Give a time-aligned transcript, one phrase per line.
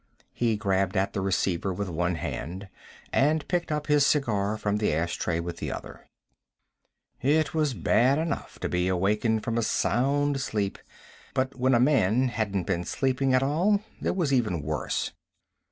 [0.33, 2.69] He grabbed at the receiver with one hand,
[3.13, 6.07] and picked up his cigar from the ashtray with the other.
[7.21, 10.79] It was bad enough to be awakened from a sound sleep
[11.35, 15.11] but when a man hadn't been sleeping at all, it was even worse.